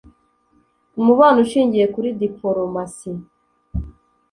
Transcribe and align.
umubano 0.99 1.37
ushingiye 1.45 1.85
kuri 1.93 2.09
dipolomasi. 2.19 3.09